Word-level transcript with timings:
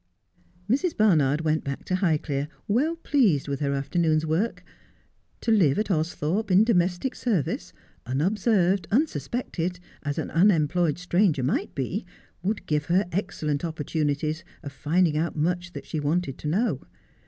Mrs. 0.67 0.97
Barnard 0.97 1.41
went 1.41 1.63
back 1.63 1.85
to 1.85 1.93
Highclere, 1.97 2.47
well 2.67 2.95
pleased 2.95 3.47
with 3.47 3.59
her 3.59 3.73
afternoon's 3.75 4.25
work. 4.25 4.63
To 5.41 5.51
live 5.51 5.77
at 5.77 5.91
Austhorpe, 5.91 6.49
in 6.49 6.63
domestic 6.63 7.13
service, 7.13 7.71
unobserved, 8.07 8.87
unsuspected, 8.89 9.79
as 10.01 10.17
an 10.17 10.31
unemployed 10.31 10.97
stranger 10.97 11.43
might 11.43 11.75
be, 11.75 12.03
would 12.41 12.65
give 12.65 12.85
her 12.85 13.05
excellent 13.11 13.63
opportunities 13.63 14.43
of 14.63 14.71
finding 14.73 15.17
out 15.17 15.35
much 15.35 15.73
that 15.73 15.85
she 15.85 15.99
wanted 15.99 16.39
to 16.39 16.47
know. 16.47 16.81